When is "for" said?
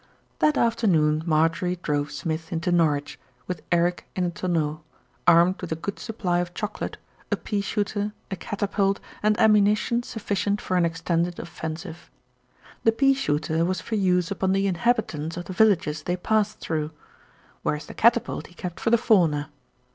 10.59-10.75, 13.79-13.93, 18.79-18.89